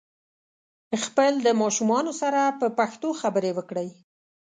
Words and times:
خپل 1.03 1.31
د 1.45 1.47
ماشومانو 1.61 2.11
سره 2.21 2.41
په 2.59 2.67
پښتو 2.79 3.09
خبري 3.21 3.51
وکړئ 3.55 3.89